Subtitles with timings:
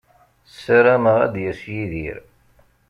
[0.51, 2.17] Ssarameɣ ad d-yas Yidir.